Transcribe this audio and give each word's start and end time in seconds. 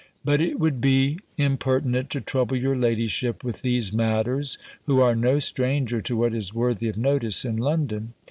But 0.25 0.41
it 0.41 0.59
would 0.59 0.81
be 0.81 1.19
impertinent 1.37 2.09
to 2.09 2.21
trouble 2.21 2.57
your 2.57 2.75
ladyship 2.75 3.43
with 3.43 3.61
these 3.61 3.93
matters, 3.93 4.57
who 4.87 4.99
are 4.99 5.13
no 5.15 5.37
stranger 5.37 6.01
to 6.01 6.17
what 6.17 6.33
is 6.33 6.55
worthy 6.55 6.87
of 6.89 6.97
notice 6.97 7.45
in 7.45 7.57
London. 7.57 8.15